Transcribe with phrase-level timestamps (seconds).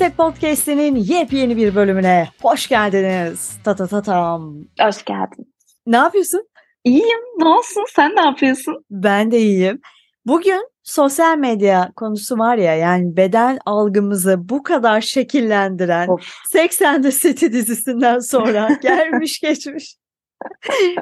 [0.00, 3.58] Meslek Podcast'inin yepyeni bir bölümüne hoş geldiniz.
[3.64, 4.54] Ta ta ta tam.
[4.80, 5.54] Hoş geldin.
[5.86, 6.48] Ne yapıyorsun?
[6.84, 7.20] İyiyim.
[7.38, 7.84] Ne olsun?
[7.96, 8.84] Sen ne yapıyorsun?
[8.90, 9.80] Ben de iyiyim.
[10.26, 16.28] Bugün sosyal medya konusu var ya yani beden algımızı bu kadar şekillendiren Of.
[16.52, 19.96] 80 The City dizisinden sonra gelmiş geçmiş.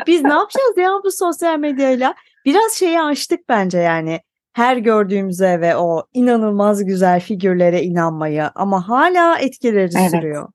[0.07, 2.15] Biz ne yapacağız ya bu sosyal medyayla?
[2.45, 4.21] Biraz şeyi aştık bence yani.
[4.59, 10.11] Her gördüğümüze ve o inanılmaz güzel figürlere inanmayı ama hala etkileri Evet.
[10.11, 10.49] sürüyor.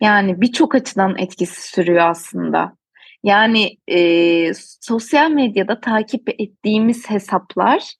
[0.00, 2.76] Yani birçok açıdan etkisi sürüyor aslında.
[3.22, 7.94] Yani e, sosyal medyada takip ettiğimiz hesaplar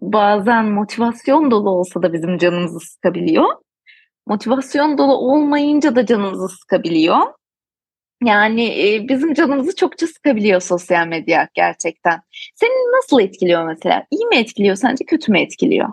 [0.00, 3.48] bazen motivasyon dolu olsa da bizim canımızı sıkabiliyor.
[4.26, 7.18] Motivasyon dolu olmayınca da canımızı sıkabiliyor.
[8.24, 12.20] Yani e, bizim canımızı çokça sıkabiliyor sosyal medya gerçekten.
[12.54, 14.06] Seni nasıl etkiliyor mesela?
[14.10, 15.88] İyi mi etkiliyor sence, kötü mü etkiliyor?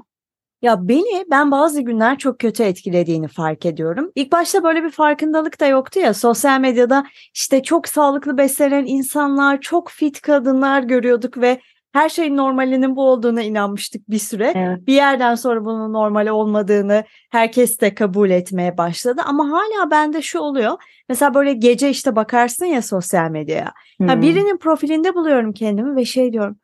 [0.61, 4.11] Ya beni ben bazı günler çok kötü etkilediğini fark ediyorum.
[4.15, 6.13] İlk başta böyle bir farkındalık da yoktu ya.
[6.13, 11.61] Sosyal medyada işte çok sağlıklı beslenen insanlar, çok fit kadınlar görüyorduk ve
[11.93, 14.51] her şeyin normalinin bu olduğuna inanmıştık bir süre.
[14.55, 14.87] Evet.
[14.87, 19.21] Bir yerden sonra bunun normal olmadığını herkes de kabul etmeye başladı.
[19.25, 20.77] Ama hala bende şu oluyor.
[21.09, 23.65] Mesela böyle gece işte bakarsın ya sosyal medyaya.
[23.65, 24.21] Ha, Hmm.
[24.21, 26.57] birinin profilinde buluyorum kendimi ve şey diyorum.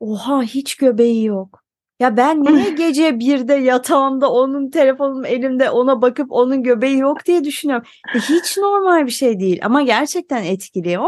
[0.00, 1.60] Oha hiç göbeği yok.
[2.00, 7.44] Ya ben niye gece birde yatağımda onun telefonum elimde ona bakıp onun göbeği yok diye
[7.44, 7.86] düşünüyorum.
[8.14, 11.04] E, hiç normal bir şey değil ama gerçekten etkiliyor.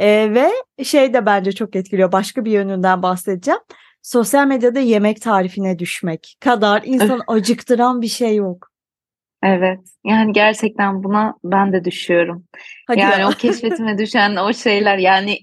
[0.00, 0.50] E, ve
[0.84, 2.12] şey de bence çok etkiliyor.
[2.12, 3.60] Başka bir yönünden bahsedeceğim.
[4.02, 8.70] Sosyal medyada yemek tarifine düşmek kadar insan acıktıran bir şey yok.
[9.42, 9.78] Evet.
[10.04, 12.44] Yani gerçekten buna ben de düşüyorum.
[12.86, 13.28] Hadi Yani ya.
[13.28, 15.38] o keşfetime düşen o şeyler yani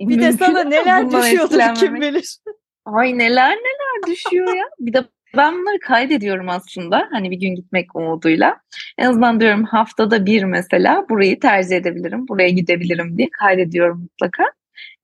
[0.00, 2.38] bir de sana neler düşüyordur kim bilir.
[2.84, 4.64] Ay neler neler düşüyor ya.
[4.78, 5.04] Bir de
[5.36, 7.08] ben bunları kaydediyorum aslında.
[7.12, 8.56] Hani bir gün gitmek umuduyla.
[8.98, 12.28] En azından diyorum haftada bir mesela burayı tercih edebilirim.
[12.28, 14.44] Buraya gidebilirim diye kaydediyorum mutlaka.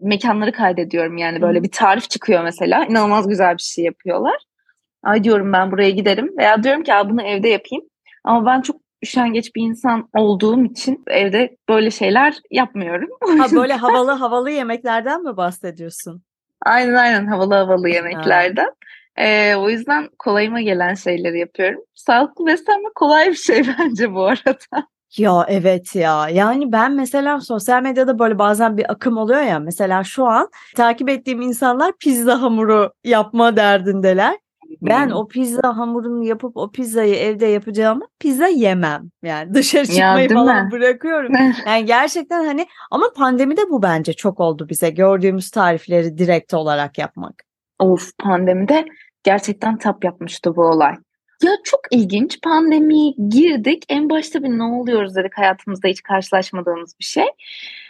[0.00, 2.84] Mekanları kaydediyorum yani böyle bir tarif çıkıyor mesela.
[2.84, 4.36] İnanılmaz güzel bir şey yapıyorlar.
[5.02, 7.84] Ay diyorum ben buraya giderim veya diyorum ki "Aa, bunu evde yapayım.
[8.24, 13.08] Ama ben çok üşengeç bir insan olduğum için evde böyle şeyler yapmıyorum.
[13.38, 16.22] Ha böyle havalı havalı yemeklerden mi bahsediyorsun?
[16.66, 18.70] Aynen aynen havalı havalı yemeklerden.
[19.18, 21.80] Ee, o yüzden kolayıma gelen şeyleri yapıyorum.
[21.94, 24.88] Sağlıklı beslenme kolay bir şey bence bu arada.
[25.16, 26.28] Ya evet ya.
[26.28, 29.58] Yani ben mesela sosyal medyada böyle bazen bir akım oluyor ya.
[29.58, 34.36] Mesela şu an takip ettiğim insanlar pizza hamuru yapma derdindeler.
[34.82, 39.10] Ben o pizza hamurunu yapıp o pizzayı evde yapacağımı pizza yemem.
[39.22, 40.70] Yani dışarı çıkmayı değil falan mi?
[40.70, 41.32] bırakıyorum.
[41.66, 44.90] Yani gerçekten hani ama pandemide bu bence çok oldu bize.
[44.90, 47.34] Gördüğümüz tarifleri direkt olarak yapmak.
[47.78, 48.84] Of pandemide
[49.22, 50.94] gerçekten tap yapmıştı bu olay.
[51.42, 52.40] Ya çok ilginç.
[52.42, 53.84] Pandemiye girdik.
[53.88, 57.26] En başta bir ne oluyoruz dedik hayatımızda hiç karşılaşmadığımız bir şey.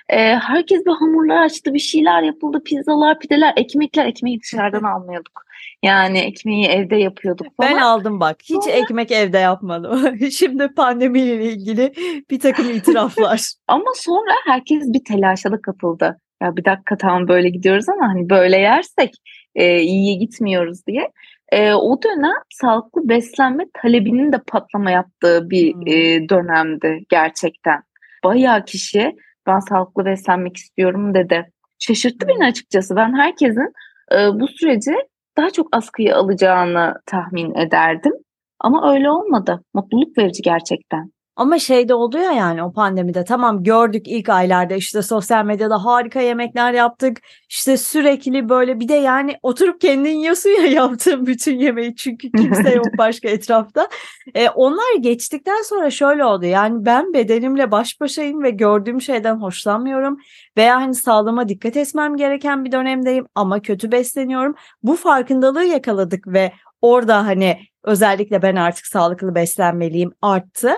[0.09, 2.63] Ee, herkes bir hamurlar açtı, bir şeyler yapıldı.
[2.65, 4.07] Pizzalar, pideler, ekmekler.
[4.07, 5.43] Ekmeği dışarıdan almıyorduk.
[5.83, 7.71] Yani ekmeği evde yapıyorduk falan.
[7.71, 8.37] Ben aldım bak.
[8.43, 10.19] Hiç Sonra- ekmek evde yapmadım.
[10.31, 11.93] Şimdi pandemiyle ilgili
[12.31, 13.53] bir takım itiraflar.
[13.69, 16.21] Ama sonra herkes bir telaşa da kapıldı.
[16.43, 19.15] Ya bir dakika tamam böyle gidiyoruz ama hani böyle yersek
[19.55, 21.11] e, iyiye gitmiyoruz diye.
[21.53, 25.87] E, o dönem sağlıklı beslenme talebinin de patlama yaptığı bir Hmm.
[25.87, 27.83] e, dönemdi gerçekten.
[28.25, 29.17] Bayağı kişi
[29.47, 31.51] ben sağlıklı beslenmek istiyorum dedi.
[31.79, 32.97] Şaşırttı beni açıkçası.
[32.97, 33.73] Ben herkesin
[34.13, 34.93] e, bu süreci
[35.37, 38.13] daha çok askıya alacağını tahmin ederdim.
[38.61, 39.63] Ama öyle olmadı.
[39.75, 41.11] Mutluluk verici gerçekten.
[41.39, 45.85] Ama şey de oldu ya yani o pandemide tamam gördük ilk aylarda işte sosyal medyada
[45.85, 47.21] harika yemekler yaptık.
[47.49, 52.75] İşte sürekli böyle bir de yani oturup kendin yiyorsun ya yaptığın bütün yemeği çünkü kimse
[52.75, 53.89] yok başka etrafta.
[54.35, 60.19] E, onlar geçtikten sonra şöyle oldu yani ben bedenimle baş başayım ve gördüğüm şeyden hoşlanmıyorum.
[60.57, 64.55] Veya hani sağlığıma dikkat etmem gereken bir dönemdeyim ama kötü besleniyorum.
[64.83, 66.53] Bu farkındalığı yakaladık ve
[66.83, 70.71] orada hani özellikle ben artık sağlıklı beslenmeliyim arttı.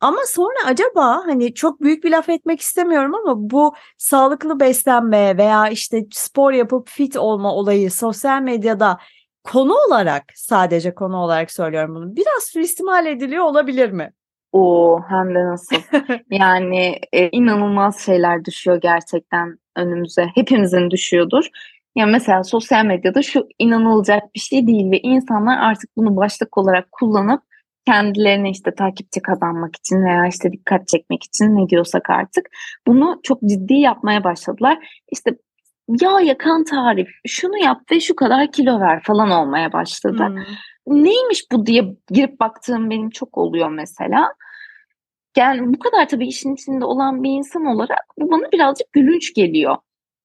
[0.00, 5.68] Ama sonra acaba hani çok büyük bir laf etmek istemiyorum ama bu sağlıklı beslenme veya
[5.68, 8.98] işte spor yapıp fit olma olayı sosyal medyada
[9.44, 12.16] konu olarak sadece konu olarak söylüyorum bunu.
[12.16, 14.12] Biraz suistimal ediliyor olabilir mi?
[14.52, 15.76] O hem de nasıl.
[16.30, 20.26] Yani e, inanılmaz şeyler düşüyor gerçekten önümüze.
[20.34, 21.48] Hepimizin düşüyordur.
[21.96, 26.92] Ya mesela sosyal medyada şu inanılacak bir şey değil ve insanlar artık bunu başlık olarak
[26.92, 27.42] kullanıp
[27.86, 32.46] kendilerine işte takipçi kazanmak için veya işte dikkat çekmek için ne diyorsak artık
[32.86, 35.02] bunu çok ciddi yapmaya başladılar.
[35.12, 35.30] İşte
[36.00, 40.26] yağ yakan tarif, şunu yap ve şu kadar kilo ver falan olmaya başladı.
[40.26, 41.04] Hmm.
[41.04, 44.28] neymiş bu diye girip baktığım benim çok oluyor mesela.
[45.36, 49.76] Yani bu kadar tabii işin içinde olan bir insan olarak bu bana birazcık gülünç geliyor.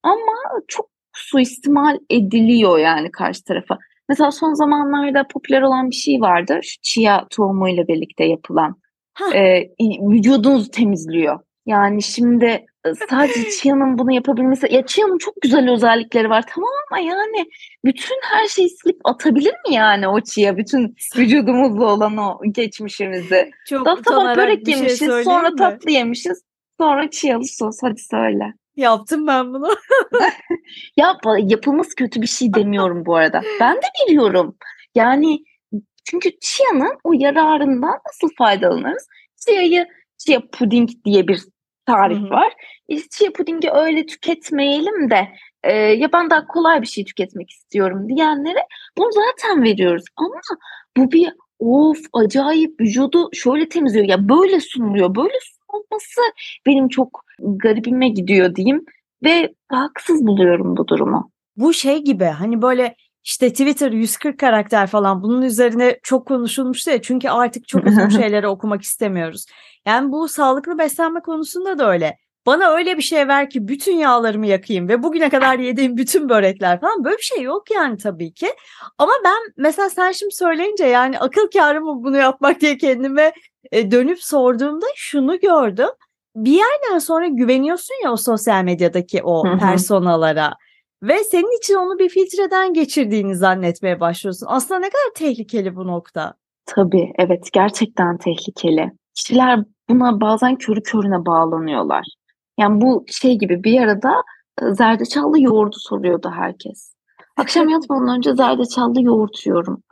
[0.03, 0.33] Ama
[0.67, 3.77] çok suistimal ediliyor yani karşı tarafa.
[4.09, 6.59] Mesela son zamanlarda popüler olan bir şey vardı.
[6.63, 8.75] Şu chia tohumuyla birlikte yapılan.
[9.35, 9.61] E,
[10.09, 11.39] vücudunuzu temizliyor.
[11.65, 16.99] Yani şimdi e, sadece Chia'nın bunu yapabilmesi, ya Chia'nın çok güzel özellikleri var tamam ama
[16.99, 17.49] yani
[17.85, 23.51] bütün her şeyi silip atabilir mi yani o Chia bütün vücudumuzla olan o geçmişimizi?
[23.69, 25.55] Çok Daha sabah börek şey yemişiz, sonra mi?
[25.55, 26.43] tatlı yemişiz,
[26.79, 28.53] sonra Chia'lı sos hadi söyle.
[28.81, 29.67] Yaptım ben bunu.
[30.97, 33.41] ya yapılması kötü bir şey demiyorum bu arada.
[33.59, 34.57] Ben de biliyorum.
[34.95, 35.39] Yani
[36.03, 39.07] çünkü Chia'nın o yararından nasıl faydalanırız?
[39.45, 39.87] Chia'yı
[40.17, 41.41] chia puding diye bir
[41.85, 42.29] tarif Hı-hı.
[42.29, 42.53] var.
[42.89, 45.27] E, chia pudingi öyle tüketmeyelim de
[45.63, 48.65] e, ya ben daha kolay bir şey tüketmek istiyorum diyenlere
[48.97, 50.03] bunu zaten veriyoruz.
[50.15, 50.41] Ama
[50.97, 54.05] bu bir of acayip vücudu şöyle temizliyor.
[54.05, 55.15] Ya böyle sunuluyor.
[55.15, 55.33] Böyle
[55.71, 56.21] sunulması
[56.65, 58.85] benim çok garibime gidiyor diyeyim
[59.23, 61.31] ve haksız buluyorum bu durumu.
[61.57, 67.01] Bu şey gibi hani böyle işte Twitter 140 karakter falan bunun üzerine çok konuşulmuştu ya
[67.01, 69.45] çünkü artık çok uzun şeyleri okumak istemiyoruz.
[69.85, 72.17] Yani bu sağlıklı beslenme konusunda da öyle.
[72.45, 76.81] Bana öyle bir şey ver ki bütün yağlarımı yakayım ve bugüne kadar yediğim bütün börekler
[76.81, 78.47] falan böyle bir şey yok yani tabii ki.
[78.97, 83.33] Ama ben mesela sen şimdi söyleyince yani akıl kârı mı bunu yapmak diye kendime
[83.71, 85.89] e, dönüp sorduğumda şunu gördüm.
[86.35, 90.53] Bir yerden sonra güveniyorsun ya o sosyal medyadaki o personalara.
[91.03, 94.47] Ve senin için onu bir filtreden geçirdiğini zannetmeye başlıyorsun.
[94.49, 96.33] Aslında ne kadar tehlikeli bu nokta.
[96.65, 98.91] Tabii evet gerçekten tehlikeli.
[99.15, 99.59] Kişiler
[99.89, 102.05] buna bazen körü körüne bağlanıyorlar.
[102.59, 104.23] Yani bu şey gibi bir arada
[104.61, 106.93] e, zerdeçallı yoğurdu soruyordu herkes.
[107.37, 109.83] Akşam yatmadan önce zerdeçallı yoğurt yiyorum.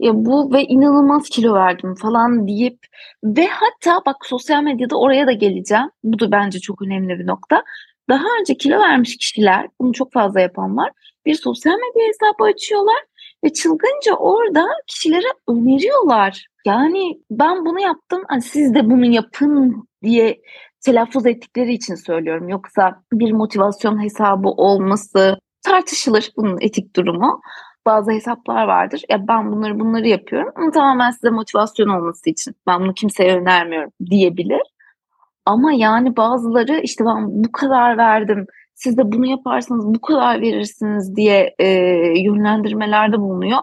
[0.00, 2.78] Ya bu ve inanılmaz kilo verdim falan deyip
[3.24, 5.90] ve hatta bak sosyal medyada oraya da geleceğim.
[6.04, 7.62] Bu da bence çok önemli bir nokta.
[8.08, 10.92] Daha önce kilo vermiş kişiler, bunu çok fazla yapan var.
[11.26, 13.04] Bir sosyal medya hesabı açıyorlar
[13.44, 16.46] ve çılgınca orada kişilere öneriyorlar.
[16.64, 20.40] Yani ben bunu yaptım, hani siz de bunu yapın diye
[20.84, 22.48] telaffuz ettikleri için söylüyorum.
[22.48, 27.40] Yoksa bir motivasyon hesabı olması tartışılır bunun etik durumu.
[27.86, 29.02] Bazı hesaplar vardır.
[29.08, 32.54] Ya ben bunları bunları yapıyorum ama tamamen size motivasyon olması için.
[32.66, 34.62] Ben bunu kimseye önermiyorum diyebilir.
[35.46, 41.16] Ama yani bazıları işte ben bu kadar verdim, siz de bunu yaparsanız bu kadar verirsiniz
[41.16, 41.68] diye e,
[42.20, 43.58] yönlendirmelerde bulunuyor.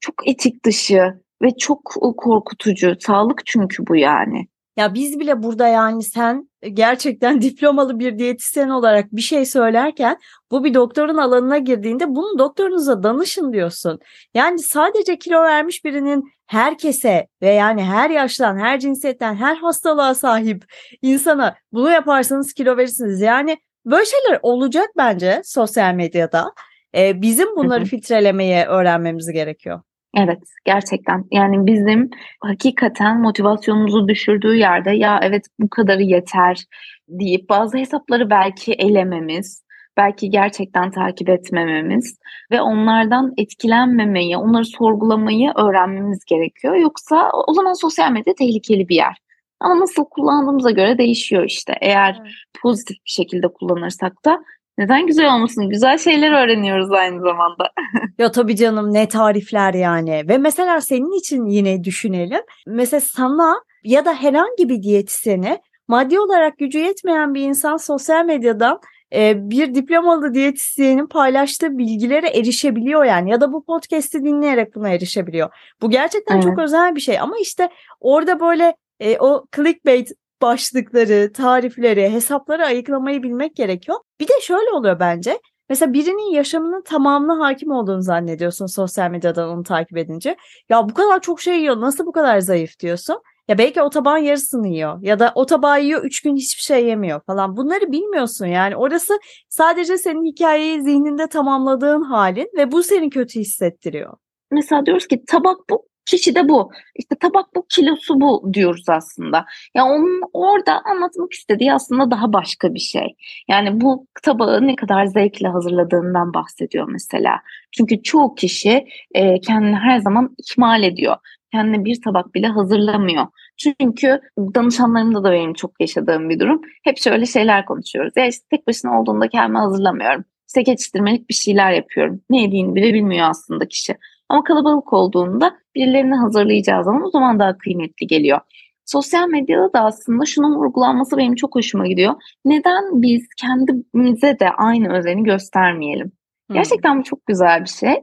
[0.00, 1.80] Çok etik dışı ve çok
[2.16, 2.96] korkutucu.
[3.00, 4.48] Sağlık çünkü bu yani.
[4.76, 10.18] Ya biz bile burada yani sen gerçekten diplomalı bir diyetisyen olarak bir şey söylerken
[10.50, 13.98] bu bir doktorun alanına girdiğinde bunu doktorunuza danışın diyorsun.
[14.34, 20.64] Yani sadece kilo vermiş birinin herkese ve yani her yaştan, her cinsiyetten, her hastalığa sahip
[21.02, 23.20] insana bunu yaparsanız kilo verirsiniz.
[23.20, 26.52] Yani böyle şeyler olacak bence sosyal medyada.
[26.94, 29.80] Ee, bizim bunları filtrelemeyi öğrenmemiz gerekiyor.
[30.18, 32.10] Evet gerçekten yani bizim
[32.40, 36.64] hakikaten motivasyonumuzu düşürdüğü yerde ya evet bu kadarı yeter
[37.08, 39.64] deyip bazı hesapları belki elememiz,
[39.96, 42.18] belki gerçekten takip etmememiz
[42.50, 46.76] ve onlardan etkilenmemeyi, onları sorgulamayı öğrenmemiz gerekiyor.
[46.76, 49.16] Yoksa o zaman sosyal medya tehlikeli bir yer.
[49.60, 51.74] Ama nasıl kullandığımıza göre değişiyor işte.
[51.80, 52.32] Eğer evet.
[52.62, 54.40] pozitif bir şekilde kullanırsak da
[54.78, 55.68] neden güzel olmasın?
[55.68, 57.70] Güzel şeyler öğreniyoruz aynı zamanda.
[58.18, 60.22] ya tabii canım ne tarifler yani.
[60.28, 62.40] Ve mesela senin için yine düşünelim.
[62.66, 68.80] Mesela sana ya da herhangi bir diyetisyene maddi olarak gücü yetmeyen bir insan sosyal medyadan
[69.14, 75.50] e, bir diplomalı diyetisyenin paylaştığı bilgilere erişebiliyor yani ya da bu podcast'i dinleyerek buna erişebiliyor.
[75.82, 76.44] Bu gerçekten evet.
[76.44, 77.68] çok özel bir şey ama işte
[78.00, 83.98] orada böyle e, o clickbait başlıkları, tarifleri, hesapları ayıklamayı bilmek gerekiyor.
[84.20, 85.40] Bir de şöyle oluyor bence.
[85.68, 90.36] Mesela birinin yaşamının tamamına hakim olduğunu zannediyorsun sosyal medyadan onu takip edince.
[90.68, 93.22] Ya bu kadar çok şey yiyor nasıl bu kadar zayıf diyorsun.
[93.48, 96.86] Ya belki o tabağın yarısını yiyor ya da o tabağı yiyor üç gün hiçbir şey
[96.86, 97.56] yemiyor falan.
[97.56, 98.76] Bunları bilmiyorsun yani.
[98.76, 99.18] Orası
[99.48, 104.16] sadece senin hikayeyi zihninde tamamladığın halin ve bu seni kötü hissettiriyor.
[104.50, 106.70] Mesela diyoruz ki tabak bu, kişi de bu.
[106.96, 109.36] İşte tabak bu, kilosu bu diyoruz aslında.
[109.36, 113.16] Ya yani onun orada anlatmak istediği aslında daha başka bir şey.
[113.48, 117.40] Yani bu tabağı ne kadar zevkle hazırladığından bahsediyor mesela.
[117.72, 121.16] Çünkü çoğu kişi e, kendini her zaman ihmal ediyor.
[121.52, 123.26] Kendine bir tabak bile hazırlamıyor.
[123.56, 126.60] Çünkü danışanlarımda da benim çok yaşadığım bir durum.
[126.84, 128.12] Hep şöyle şeyler konuşuyoruz.
[128.16, 130.24] Ya işte tek başına olduğunda kendimi hazırlamıyorum.
[130.48, 132.20] İşte geçiştirmelik bir şeyler yapıyorum.
[132.30, 133.96] Ne yediğini bile bilmiyor aslında kişi.
[134.28, 138.40] Ama kalabalık olduğunda birilerini hazırlayacağı zaman o zaman daha kıymetli geliyor.
[138.84, 142.14] Sosyal medyada da aslında şunun vurgulanması benim çok hoşuma gidiyor.
[142.44, 146.12] Neden biz kendimize de aynı özeni göstermeyelim?
[146.52, 147.94] Gerçekten bu çok güzel bir şey.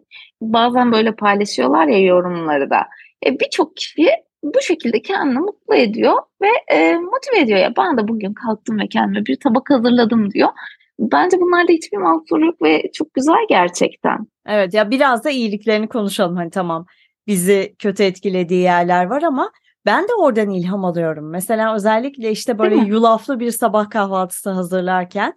[0.41, 2.81] Bazen böyle paylaşıyorlar ya yorumları da.
[3.25, 4.09] E, Birçok kişi
[4.43, 7.59] bu şekilde kendini mutlu ediyor ve e, motive ediyor.
[7.59, 10.49] Ya ben de bugün kalktım ve kendime bir tabak hazırladım diyor.
[10.99, 14.17] Bence bunlarda hiçbir mahsur ve çok güzel gerçekten.
[14.47, 16.35] Evet ya biraz da iyiliklerini konuşalım.
[16.35, 16.85] Hani tamam
[17.27, 19.51] bizi kötü etkilediği yerler var ama
[19.85, 21.29] ben de oradan ilham alıyorum.
[21.29, 25.33] Mesela özellikle işte böyle yulaflı bir sabah kahvaltısı hazırlarken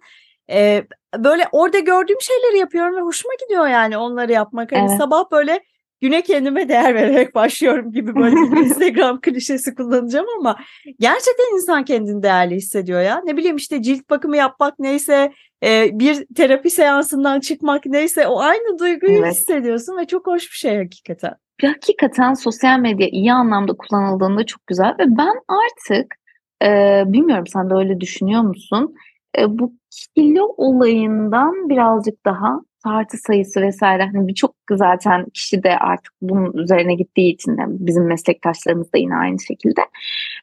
[0.51, 0.83] e,
[1.17, 4.71] böyle orada gördüğüm şeyleri yapıyorum ve hoşuma gidiyor yani onları yapmak.
[4.71, 4.97] Hani evet.
[4.97, 5.63] sabah böyle
[6.01, 10.59] güne kendime değer vererek başlıyorum gibi böyle bir Instagram klişesi kullanacağım ama
[10.99, 13.21] gerçekten insan kendini değerli hissediyor ya.
[13.25, 15.31] Ne bileyim işte cilt bakımı yapmak neyse
[15.63, 19.33] e, bir terapi seansından çıkmak neyse o aynı duyguyu evet.
[19.33, 21.35] hissediyorsun ve çok hoş bir şey hakikaten.
[21.61, 26.15] Hakikaten sosyal medya iyi anlamda kullanıldığında çok güzel ve ben artık
[26.63, 28.95] e, bilmiyorum sen de öyle düşünüyor musun?
[29.37, 29.73] E, bu
[30.15, 36.95] kilo olayından birazcık daha tartı sayısı vesaire hani birçok zaten kişi de artık bunun üzerine
[36.95, 39.81] gittiği için de bizim meslektaşlarımız da yine aynı şekilde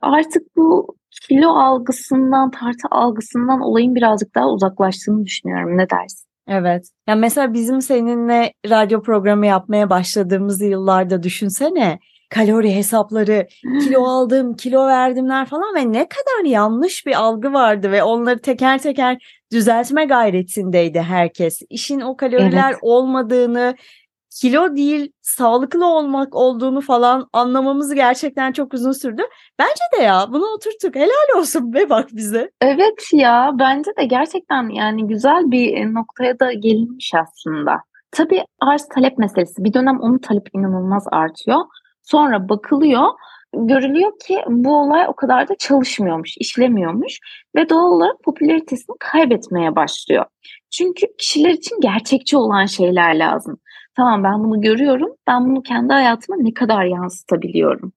[0.03, 0.97] artık bu
[1.29, 6.27] kilo algısından tartı algısından olayın birazcık daha uzaklaştığını düşünüyorum ne dersin?
[6.49, 6.89] Evet.
[7.09, 11.99] Ya mesela bizim seninle radyo programı yapmaya başladığımız yıllarda düşünsene
[12.31, 13.47] kalori hesapları,
[13.81, 18.79] kilo aldım, kilo verdimler falan ve ne kadar yanlış bir algı vardı ve onları teker
[18.79, 19.19] teker
[19.53, 21.63] düzeltme gayretindeydi herkes.
[21.71, 22.79] İşin o kaloriler evet.
[22.83, 23.77] olmadığını,
[24.41, 29.23] kilo değil sağlıklı olmak olduğunu falan anlamamız gerçekten çok uzun sürdü.
[29.59, 30.97] Bence de ya bunu oturttuk.
[30.97, 32.51] Helal olsun be bak bize.
[32.61, 37.83] Evet ya bence de gerçekten yani güzel bir noktaya da gelinmiş aslında.
[38.11, 39.65] Tabii arz talep meselesi.
[39.65, 41.61] Bir dönem onun talep inanılmaz artıyor.
[42.07, 43.07] Sonra bakılıyor,
[43.55, 47.21] görülüyor ki bu olay o kadar da çalışmıyormuş, işlemiyormuş
[47.57, 50.25] ve doğal olarak popülaritesini kaybetmeye başlıyor.
[50.71, 53.59] Çünkü kişiler için gerçekçi olan şeyler lazım.
[53.97, 57.93] Tamam ben bunu görüyorum, ben bunu kendi hayatıma ne kadar yansıtabiliyorum?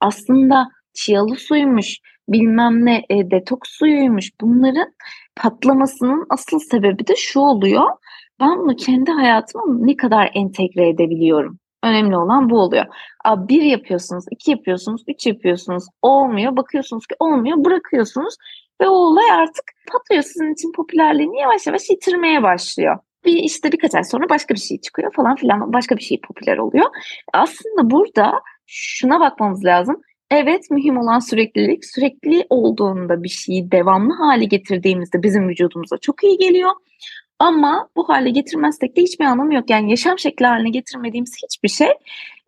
[0.00, 1.98] Aslında çiyalı suymuş,
[2.28, 4.94] bilmem ne e, detoks suyuymuş bunların
[5.36, 7.90] patlamasının asıl sebebi de şu oluyor.
[8.40, 11.58] Ben bunu kendi hayatıma ne kadar entegre edebiliyorum?
[11.84, 12.86] Önemli olan bu oluyor.
[13.24, 16.56] Abi bir yapıyorsunuz, iki yapıyorsunuz, üç yapıyorsunuz, olmuyor.
[16.56, 18.34] Bakıyorsunuz ki olmuyor, bırakıyorsunuz.
[18.80, 20.22] Ve o olay artık patlıyor.
[20.22, 22.98] Sizin için popülerliğini yavaş yavaş yitirmeye başlıyor.
[23.24, 25.72] Bir işte birkaç ay sonra başka bir şey çıkıyor falan filan.
[25.72, 26.86] Başka bir şey popüler oluyor.
[27.34, 30.02] Aslında burada şuna bakmamız lazım.
[30.30, 31.84] Evet mühim olan süreklilik.
[31.84, 36.70] Sürekli olduğunda bir şeyi devamlı hale getirdiğimizde bizim vücudumuza çok iyi geliyor.
[37.38, 39.70] Ama bu hale getirmezsek de hiçbir anlamı yok.
[39.70, 41.88] Yani yaşam şekli haline getirmediğimiz hiçbir şey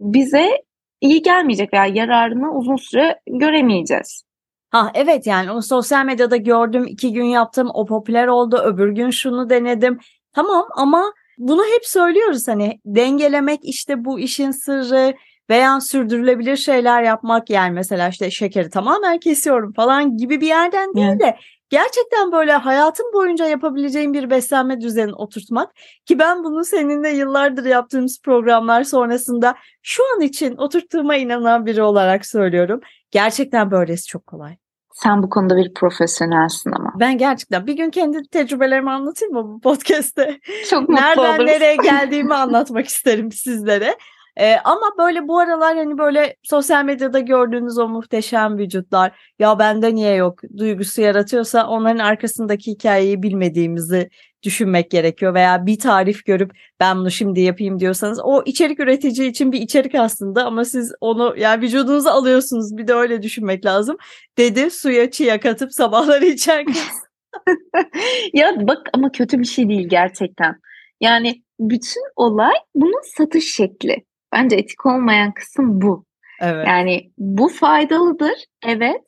[0.00, 0.62] bize
[1.00, 4.22] iyi gelmeyecek veya yararını uzun süre göremeyeceğiz.
[4.70, 9.10] Ha evet yani o sosyal medyada gördüm iki gün yaptım o popüler oldu öbür gün
[9.10, 9.98] şunu denedim.
[10.32, 15.14] Tamam ama bunu hep söylüyoruz hani dengelemek işte bu işin sırrı
[15.50, 21.18] veya sürdürülebilir şeyler yapmak yani mesela işte şekeri tamamen kesiyorum falan gibi bir yerden değil
[21.18, 21.36] de
[21.70, 25.70] gerçekten böyle hayatım boyunca yapabileceğim bir beslenme düzeni oturtmak
[26.06, 32.26] ki ben bunu seninle yıllardır yaptığımız programlar sonrasında şu an için oturttuğuma inanan biri olarak
[32.26, 32.80] söylüyorum.
[33.10, 34.56] Gerçekten böylesi çok kolay.
[34.92, 36.92] Sen bu konuda bir profesyonelsin ama.
[37.00, 40.38] Ben gerçekten bir gün kendi tecrübelerimi anlatayım mı bu podcast'te?
[40.70, 41.46] Çok mutlu Nereden oluruz.
[41.46, 43.96] nereye geldiğimi anlatmak isterim sizlere.
[44.36, 49.94] Ee, ama böyle bu aralar hani böyle sosyal medyada gördüğünüz o muhteşem vücutlar ya bende
[49.94, 54.10] niye yok duygusu yaratıyorsa onların arkasındaki hikayeyi bilmediğimizi
[54.42, 59.52] düşünmek gerekiyor veya bir tarif görüp ben bunu şimdi yapayım diyorsanız o içerik üretici için
[59.52, 63.96] bir içerik aslında ama siz onu yani vücudunuza alıyorsunuz bir de öyle düşünmek lazım
[64.38, 66.74] dedi suya çiğ katıp sabahları içerken.
[68.34, 70.54] ya bak ama kötü bir şey değil gerçekten.
[71.00, 74.04] Yani bütün olay bunun satış şekli.
[74.32, 76.04] Bence etik olmayan kısım bu.
[76.40, 76.66] Evet.
[76.66, 79.02] Yani bu faydalıdır evet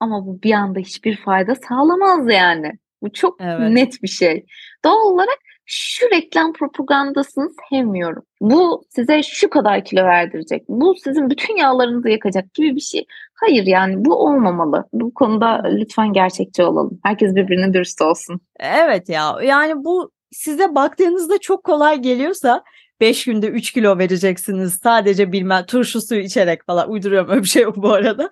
[0.00, 2.72] ama bu bir anda hiçbir fayda sağlamaz yani.
[3.02, 3.70] Bu çok evet.
[3.70, 4.46] net bir şey.
[4.84, 5.38] Doğal olarak
[5.70, 8.22] şu reklam propagandasını sevmiyorum.
[8.40, 10.64] Bu size şu kadar kilo verdirecek.
[10.68, 13.06] Bu sizin bütün yağlarınızı yakacak gibi bir şey.
[13.34, 14.84] Hayır yani bu olmamalı.
[14.92, 17.00] Bu konuda lütfen gerçekçi olalım.
[17.02, 18.40] Herkes birbirine dürüst olsun.
[18.60, 22.62] Evet ya yani bu size baktığınızda çok kolay geliyorsa
[23.00, 27.62] 5 günde 3 kilo vereceksiniz sadece bilmem turşu suyu içerek falan uyduruyorum öyle bir şey
[27.62, 28.30] yok bu arada.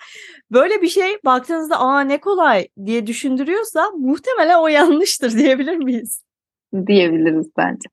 [0.51, 6.23] Böyle bir şey baktığınızda aa ne kolay diye düşündürüyorsa muhtemelen o yanlıştır diyebilir miyiz?
[6.87, 7.89] Diyebiliriz bence.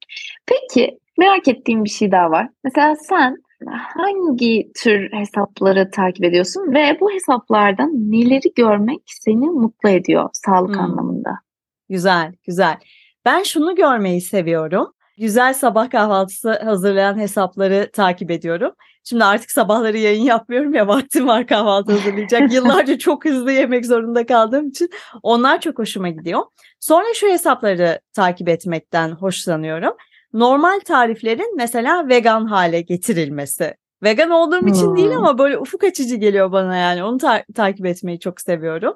[0.46, 2.50] Peki merak ettiğim bir şey daha var.
[2.64, 3.38] Mesela sen
[3.96, 10.82] hangi tür hesapları takip ediyorsun ve bu hesaplardan neleri görmek seni mutlu ediyor sağlık Hmm.
[10.82, 11.30] anlamında?
[11.90, 12.78] Güzel, güzel.
[13.26, 14.93] Ben şunu görmeyi seviyorum.
[15.18, 18.72] Güzel sabah kahvaltısı hazırlayan hesapları takip ediyorum.
[19.04, 22.52] Şimdi artık sabahları yayın yapmıyorum ya vaktim var kahvaltı hazırlayacak.
[22.54, 24.90] Yıllarca çok hızlı yemek zorunda kaldığım için
[25.24, 26.42] onlar çok hoşuma gidiyor.
[26.80, 29.94] Sonra şu hesapları takip etmekten hoşlanıyorum.
[30.34, 33.76] Normal tariflerin mesela vegan hale getirilmesi.
[34.04, 35.18] Vegan olduğum için değil Hmm.
[35.18, 37.04] ama böyle ufuk açıcı geliyor bana yani.
[37.04, 38.94] Onu ta- takip etmeyi çok seviyorum.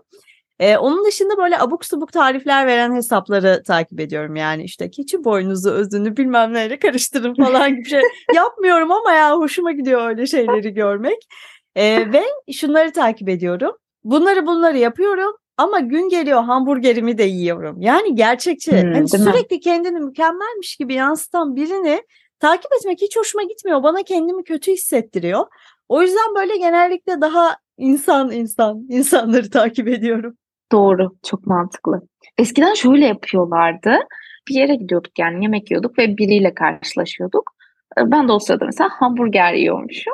[0.60, 4.36] Ee, onun dışında böyle abuk subuk tarifler veren hesapları takip ediyorum.
[4.36, 8.02] Yani işte keçi boynuzu özünü bilmem neyle karıştırın falan gibi şey
[8.36, 11.18] yapmıyorum ama ya hoşuma gidiyor öyle şeyleri görmek.
[11.76, 12.24] Ee, ve
[12.54, 13.72] şunları takip ediyorum.
[14.04, 17.82] Bunları bunları yapıyorum ama gün geliyor hamburgerimi de yiyorum.
[17.82, 18.72] Yani gerçekçi.
[18.72, 19.32] Hmm, hani değil mi?
[19.32, 22.02] sürekli kendini mükemmelmiş gibi yansıtan birini
[22.40, 23.84] takip etmek hiç hoşuma gitmiyor.
[23.84, 25.46] Bana kendimi kötü hissettiriyor.
[25.90, 30.38] O yüzden böyle genellikle daha insan insan insanları takip ediyorum.
[30.72, 32.02] Doğru, çok mantıklı.
[32.38, 33.98] Eskiden şöyle yapıyorlardı.
[34.50, 37.52] Bir yere gidiyorduk yani yemek yiyorduk ve biriyle karşılaşıyorduk.
[37.98, 40.14] E, Ben de o sırada mesela hamburger yiyormuşum.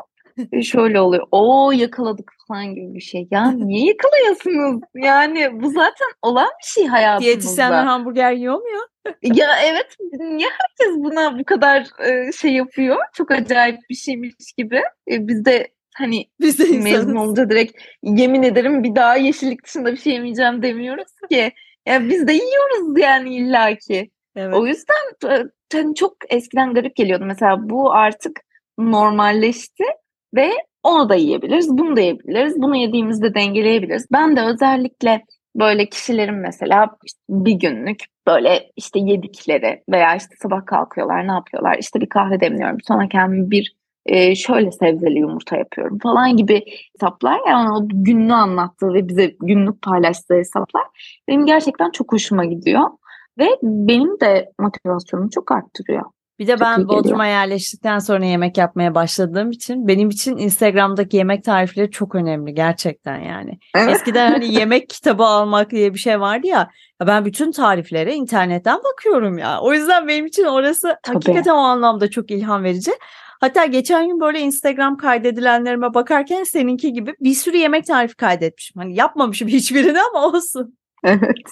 [0.51, 1.27] E, Şöyle oluyor.
[1.31, 3.27] O yakaladık falan gibi bir şey.
[3.31, 4.81] Ya niye yakalayasınız?
[4.95, 7.86] Yani bu zaten olan bir şey Diyetisyenler hayatımızda.
[7.91, 8.79] hamburger yiyor mu ya?
[9.24, 12.98] Ya evet niye herkes buna bu kadar e, şey yapıyor?
[13.13, 14.81] Çok acayip bir şeymiş gibi.
[15.12, 17.16] E, Biz de hani Biz de mezun insanız.
[17.16, 21.52] olunca direkt yemin ederim bir daha yeşillik dışında bir şey yemeyeceğim demiyoruz ki.
[21.86, 24.12] Ya biz de yiyoruz yani illaki.
[24.36, 24.54] Evet.
[24.54, 27.24] O yüzden e, hani çok eskiden garip geliyordu.
[27.28, 28.42] Mesela bu artık
[28.78, 29.84] normalleşti
[30.36, 30.52] ve
[30.84, 32.62] onu da yiyebiliriz, bunu da yiyebiliriz.
[32.62, 34.08] Bunu yediğimizde dengeleyebiliriz.
[34.12, 35.24] Ben de özellikle
[35.56, 36.98] böyle kişilerin mesela
[37.30, 41.78] bir günlük böyle işte yedikleri veya işte sabah kalkıyorlar ne yapıyorlar?
[41.80, 42.78] İşte bir kahve demliyorum.
[42.88, 46.63] Sonra kendime bir e, şöyle sebzeli yumurta yapıyorum falan gibi
[46.94, 47.39] hesaplar.
[47.48, 50.83] Yani o günlüğü anlattığı ve bize günlük paylaştığı hesaplar
[51.27, 52.89] benim gerçekten çok hoşuma gidiyor.
[53.39, 56.03] Ve benim de motivasyonumu çok arttırıyor.
[56.39, 56.87] Bir de ben.
[56.87, 63.20] Bodrum'a yerleştikten sonra yemek yapmaya başladığım için benim için Instagram'daki yemek tarifleri çok önemli gerçekten
[63.20, 63.59] yani.
[63.89, 66.70] Eskiden hani yemek kitabı almak diye bir şey vardı ya.
[67.01, 69.59] ya ben bütün tariflere internetten bakıyorum ya.
[69.61, 71.16] O yüzden benim için orası Tabii.
[71.16, 72.92] hakikaten o anlamda çok ilham verici.
[73.44, 78.82] Hatta geçen gün böyle Instagram kaydedilenlerime bakarken seninki gibi bir sürü yemek tarifi kaydetmişim.
[78.82, 80.77] Hani yapmamışım hiçbirini ama olsun.
[81.03, 81.44] Evet.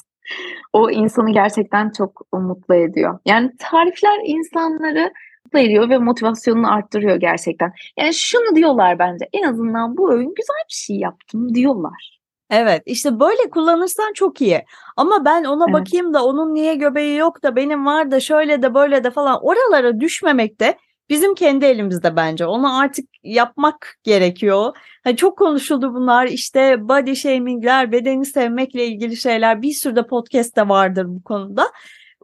[0.73, 3.19] O insanı gerçekten çok mutlu ediyor.
[3.25, 5.13] Yani tarifler insanları
[5.45, 7.73] mutlu ediyor ve motivasyonunu arttırıyor gerçekten.
[7.99, 12.19] Yani şunu diyorlar bence en azından bu öğün güzel bir şey yaptım diyorlar.
[12.49, 14.65] Evet işte böyle kullanırsan çok iyi.
[14.97, 15.81] Ama ben ona Evet.
[15.81, 19.39] bakayım da onun niye göbeği yok da benim var da şöyle de böyle de falan
[19.41, 20.77] oralara düşmemek de
[21.11, 22.45] bizim kendi elimizde bence.
[22.45, 24.77] Onu artık yapmak gerekiyor.
[25.03, 30.55] Hani çok konuşuldu bunlar işte body shamingler, bedeni sevmekle ilgili şeyler bir sürü de podcast
[30.55, 31.67] de vardır bu konuda.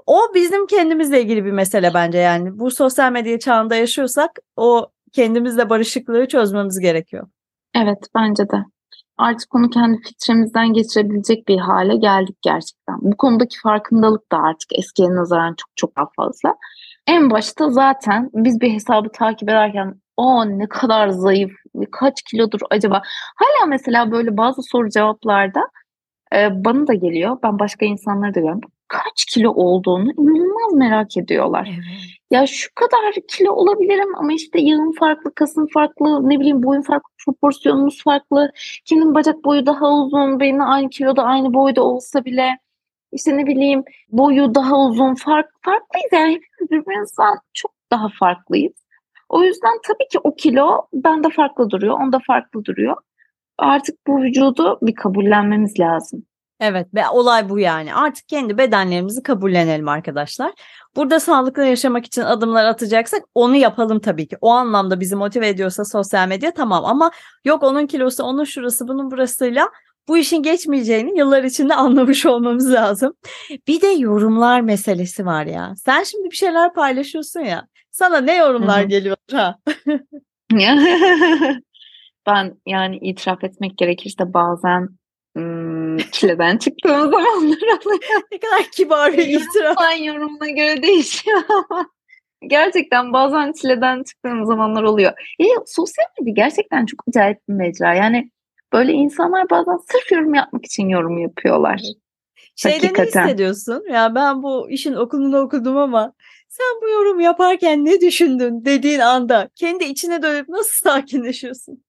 [0.05, 2.59] O bizim kendimizle ilgili bir mesele bence yani.
[2.59, 7.27] Bu sosyal medya çağında yaşıyorsak o kendimizle barışıklığı çözmemiz gerekiyor.
[7.75, 8.63] Evet bence de.
[9.17, 12.95] Artık onu kendi filtremizden geçirebilecek bir hale geldik gerçekten.
[13.01, 16.55] Bu konudaki farkındalık da artık eskiye nazaran çok çok daha fazla.
[17.07, 21.51] En başta zaten biz bir hesabı takip ederken o ne kadar zayıf,
[21.91, 23.01] kaç kilodur acaba?
[23.35, 25.61] Hala mesela böyle bazı soru cevaplarda
[26.35, 27.37] e, bana da geliyor.
[27.43, 28.61] Ben başka insanları da görüyorum.
[28.87, 31.69] Kaç kilo olduğunu inanılmaz merak ediyorlar.
[32.31, 37.09] Ya şu kadar kilo olabilirim ama işte yağım farklı, kasım farklı, ne bileyim boyum farklı,
[37.25, 38.51] proporsiyonumuz farklı.
[38.85, 42.59] Kimin bacak boyu daha uzun, benimle aynı kiloda, aynı boyda olsa bile
[43.11, 48.73] işte ne bileyim boyu daha uzun, fark, farklıyız yani hepimiz birbirimizden çok daha farklıyız.
[49.29, 52.95] O yüzden tabii ki o kilo bende farklı duruyor, onda farklı duruyor.
[53.57, 56.23] Artık bu vücudu bir kabullenmemiz lazım.
[56.59, 57.95] Evet ve olay bu yani.
[57.95, 60.51] Artık kendi bedenlerimizi kabullenelim arkadaşlar.
[60.95, 64.37] Burada sağlıklı yaşamak için adımlar atacaksak onu yapalım tabii ki.
[64.41, 67.11] O anlamda bizi motive ediyorsa sosyal medya tamam ama
[67.45, 69.69] yok onun kilosu, onun şurası, bunun burasıyla
[70.07, 73.13] bu işin geçmeyeceğini yıllar içinde anlamış olmamız lazım.
[73.67, 75.73] Bir de yorumlar meselesi var ya.
[75.85, 77.67] Sen şimdi bir şeyler paylaşıyorsun ya.
[77.91, 78.87] Sana ne yorumlar Hı hı.
[78.87, 79.57] geliyor ha?
[82.27, 84.89] Ben yani itiraf etmek gerekirse bazen
[85.37, 88.01] ım, çileden çıktığım zamanlar oluyor.
[88.31, 89.55] Ne kadar kibar bir itiraf.
[89.55, 91.89] Yorumdan yorumuna göre değişiyor ama
[92.47, 95.11] gerçekten bazen çileden çıktığım zamanlar oluyor.
[95.39, 97.95] E, sosyal medya gerçekten çok acayip bir mecra.
[97.95, 98.31] Yani
[98.73, 101.81] böyle insanlar bazen sırf yorum yapmak için yorum yapıyorlar.
[102.55, 103.25] Şeyde ne Hakikaten.
[103.25, 103.83] hissediyorsun?
[103.91, 106.13] Ya ben bu işin okulunu okudum ama
[106.49, 111.83] Sen bu yorum yaparken ne düşündün dediğin anda kendi içine dönüp nasıl sakinleşiyorsun?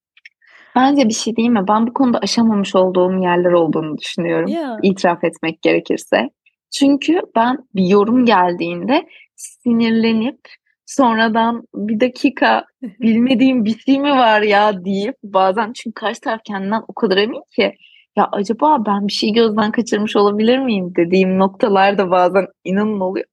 [0.76, 1.64] Bence bir şey değil mi?
[1.68, 4.48] Ben bu konuda aşamamış olduğum yerler olduğunu düşünüyorum.
[4.48, 4.78] Ya.
[4.82, 6.30] İtiraf etmek gerekirse.
[6.70, 10.40] Çünkü ben bir yorum geldiğinde sinirlenip
[10.88, 16.82] sonradan bir dakika bilmediğim bir şey mi var ya deyip bazen çünkü karşı taraf kendinden
[16.88, 17.74] o kadar emin ki
[18.16, 23.26] ya acaba ben bir şey gözden kaçırmış olabilir miyim dediğim noktalarda bazen inanın oluyor.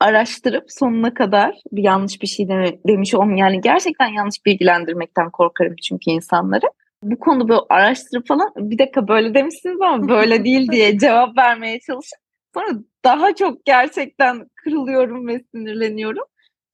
[0.00, 5.76] Araştırıp sonuna kadar bir yanlış bir şey deme, demiş olm yani gerçekten yanlış bilgilendirmekten korkarım
[5.88, 6.66] çünkü insanları.
[7.02, 11.80] Bu konuda böyle araştırıp falan bir dakika böyle demişsiniz ama böyle değil diye cevap vermeye
[11.80, 12.18] çalışıp
[12.54, 12.66] sonra
[13.04, 16.24] daha çok gerçekten kırılıyorum ve sinirleniyorum.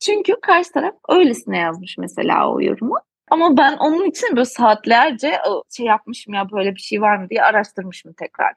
[0.05, 2.97] Çünkü karşı taraf öylesine yazmış mesela o yorumu.
[3.31, 5.39] Ama ben onun için böyle saatlerce
[5.77, 8.53] şey yapmışım ya böyle bir şey var mı diye araştırmışım tekrar.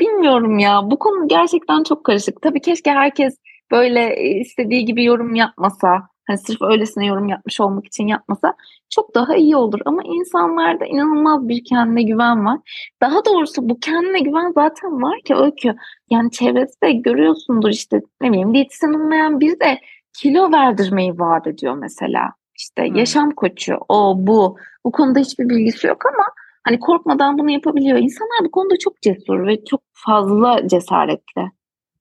[0.00, 2.42] Bilmiyorum ya bu konu gerçekten çok karışık.
[2.42, 3.38] Tabii keşke herkes
[3.70, 6.08] böyle istediği gibi yorum yapmasa.
[6.26, 8.54] Hani sırf öylesine yorum yapmış olmak için yapmasa
[8.90, 9.80] çok daha iyi olur.
[9.84, 12.58] Ama insanlarda inanılmaz bir kendine güven var.
[13.02, 15.74] Daha doğrusu bu kendine güven zaten var ki öykü.
[16.10, 19.78] Yani çevresinde görüyorsundur işte ne bileyim diyetisyen olmayan bir de
[20.18, 22.32] kilo verdirmeyi vaat ediyor mesela.
[22.58, 22.94] İşte hmm.
[22.94, 24.56] yaşam koçu, o bu.
[24.84, 26.24] Bu konuda hiçbir bilgisi yok ama
[26.64, 27.98] hani korkmadan bunu yapabiliyor.
[27.98, 31.50] İnsanlar bu konuda çok cesur ve çok fazla cesaretli.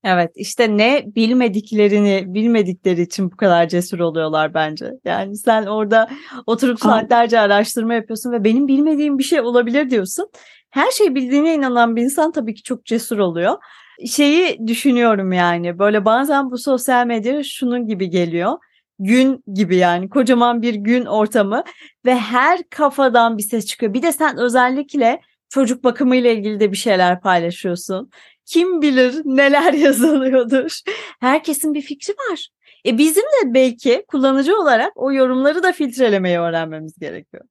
[0.03, 4.91] Evet işte ne bilmediklerini bilmedikleri için bu kadar cesur oluyorlar bence.
[5.05, 6.09] Yani sen orada
[6.47, 10.29] oturup saatlerce araştırma yapıyorsun ve benim bilmediğim bir şey olabilir diyorsun.
[10.69, 13.57] Her şey bildiğine inanan bir insan tabii ki çok cesur oluyor.
[14.05, 18.57] Şeyi düşünüyorum yani böyle bazen bu sosyal medya şunun gibi geliyor
[18.99, 21.63] gün gibi yani kocaman bir gün ortamı
[22.05, 23.93] ve her kafadan bir ses çıkıyor.
[23.93, 28.11] Bir de sen özellikle çocuk bakımı ile ilgili de bir şeyler paylaşıyorsun.
[28.45, 30.79] Kim bilir neler yazılıyordur.
[31.19, 32.47] Herkesin bir fikri var.
[32.85, 37.43] E bizim de belki kullanıcı olarak o yorumları da filtrelemeyi öğrenmemiz gerekiyor.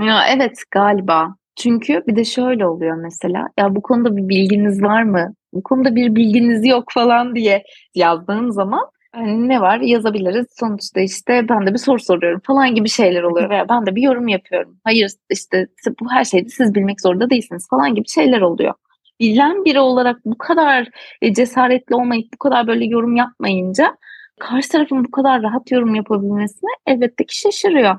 [0.00, 1.34] Ya evet galiba.
[1.58, 3.48] Çünkü bir de şöyle oluyor mesela.
[3.58, 5.34] Ya bu konuda bir bilginiz var mı?
[5.52, 7.62] Bu konuda bir bilginiz yok falan diye
[7.94, 10.46] yazdığım zaman hani ne var yazabiliriz.
[10.60, 13.50] Sonuçta işte ben de bir soru soruyorum falan gibi şeyler oluyor.
[13.50, 14.78] Veya ben de bir yorum yapıyorum.
[14.84, 15.66] Hayır işte
[16.00, 18.74] bu her şeyi siz bilmek zorunda değilsiniz falan gibi şeyler oluyor
[19.20, 20.88] bilen biri olarak bu kadar
[21.22, 23.96] e, cesaretli olmayıp bu kadar böyle yorum yapmayınca
[24.40, 27.96] karşı tarafın bu kadar rahat yorum yapabilmesine elbette ki şaşırıyor.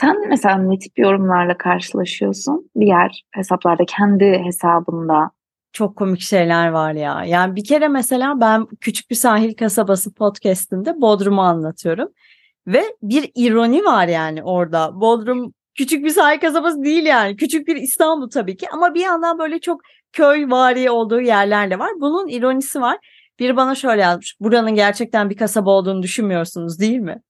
[0.00, 5.30] Sen mesela ne tip yorumlarla karşılaşıyorsun diğer hesaplarda, kendi hesabında?
[5.72, 7.24] Çok komik şeyler var ya.
[7.24, 12.08] Yani bir kere mesela ben Küçük Bir Sahil Kasabası podcastinde Bodrum'u anlatıyorum.
[12.66, 15.00] Ve bir ironi var yani orada.
[15.00, 17.36] Bodrum küçük bir sahil kasabası değil yani.
[17.36, 19.80] Küçük bir İstanbul tabii ki ama bir yandan böyle çok
[20.12, 21.90] köy vari olduğu yerlerle var.
[22.00, 22.98] Bunun ironisi var.
[23.38, 24.36] Biri bana şöyle yazmış.
[24.40, 27.22] Buranın gerçekten bir kasaba olduğunu düşünmüyorsunuz değil mi?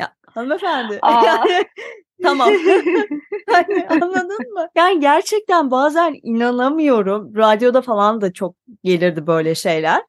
[0.00, 0.98] Ya hanımefendi.
[1.02, 1.64] yani,
[2.22, 2.50] tamam.
[3.52, 4.68] yani, anladın mı?
[4.74, 7.36] Yani gerçekten bazen inanamıyorum.
[7.36, 10.02] Radyoda falan da çok gelirdi böyle şeyler.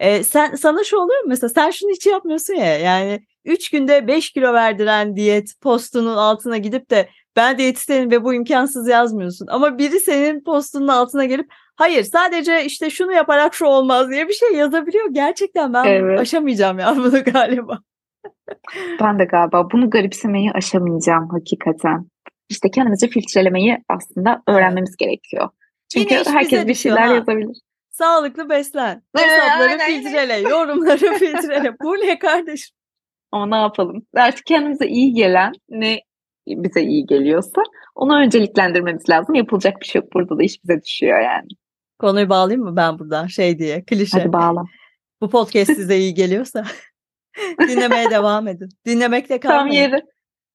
[0.00, 4.06] Ee, sen sana şu oluyor mu mesela sen şunu hiç yapmıyorsun ya yani 3 günde
[4.06, 9.46] 5 kilo verdiren diyet postunun altına gidip de ben diyetisyenim ve bu imkansız yazmıyorsun.
[9.46, 14.32] Ama biri senin postunun altına gelip hayır sadece işte şunu yaparak şu olmaz diye bir
[14.32, 15.08] şey yazabiliyor.
[15.12, 16.20] Gerçekten ben evet.
[16.20, 17.78] aşamayacağım ya bunu galiba.
[19.00, 22.06] Ben de galiba bunu garipsemeyi aşamayacağım hakikaten.
[22.48, 25.48] İşte kendimizi filtrelemeyi aslında öğrenmemiz gerekiyor.
[25.92, 27.14] Çünkü herkes bir şeyler ha.
[27.14, 27.56] yazabilir.
[27.90, 29.02] Sağlıklı beslen.
[29.16, 31.74] Hesapları filtrele, yorumları filtrele.
[31.82, 32.76] Bu ne kardeşim?
[33.32, 34.02] Ama ne yapalım?
[34.16, 36.00] Artık kendimize iyi gelen ne
[36.46, 37.62] bize iyi geliyorsa
[37.94, 39.34] onu önceliklendirmemiz lazım.
[39.34, 40.12] Yapılacak bir şey yok.
[40.14, 41.48] Burada da iş bize düşüyor yani.
[41.98, 44.18] Konuyu bağlayayım mı ben buradan şey diye klişe.
[44.18, 44.64] Hadi bağla.
[45.20, 46.64] Bu podcast size iyi geliyorsa
[47.60, 48.68] dinlemeye devam edin.
[48.86, 49.64] Dinlemekle kalmayın.
[49.66, 50.02] Tam yeri.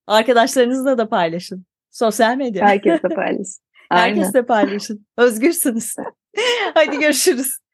[0.08, 1.66] Arkadaşlarınızla da paylaşın.
[1.92, 2.68] Sosyal medya.
[2.68, 3.64] Herkesle paylaşın.
[3.90, 5.08] Herkesle paylaşın.
[5.18, 5.96] Özgürsünüz.
[6.74, 7.58] Hadi görüşürüz.